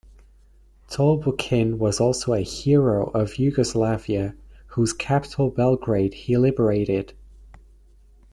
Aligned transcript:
Tolbukhin 0.89 1.77
was 1.77 1.99
also 2.01 2.33
a 2.33 2.39
hero 2.41 3.11
of 3.13 3.37
Yugoslavia, 3.37 4.33
whose 4.69 4.93
capital 4.93 5.51
Belgrade 5.51 6.15
he 6.15 6.37
liberated. 6.37 7.13